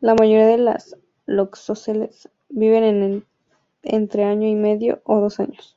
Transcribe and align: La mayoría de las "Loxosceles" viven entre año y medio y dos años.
La 0.00 0.14
mayoría 0.14 0.46
de 0.46 0.56
las 0.56 0.96
"Loxosceles" 1.26 2.30
viven 2.48 3.20
entre 3.82 4.24
año 4.24 4.48
y 4.48 4.54
medio 4.54 5.02
y 5.06 5.12
dos 5.20 5.38
años. 5.38 5.76